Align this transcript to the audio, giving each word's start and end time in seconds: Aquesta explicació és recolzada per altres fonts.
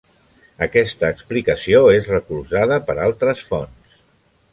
Aquesta 0.65 1.11
explicació 1.15 1.81
és 1.97 2.09
recolzada 2.13 2.79
per 2.89 2.97
altres 3.09 3.45
fonts. 3.51 4.01